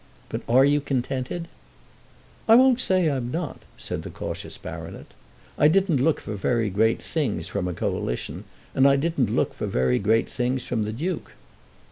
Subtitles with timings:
[0.29, 1.47] But are you contented?"
[2.47, 5.05] "I won't say I'm not," said the cautious baronet.
[5.59, 9.67] "I didn't look for very great things from a Coalition, and I didn't look for
[9.67, 11.33] very great things from the Duke."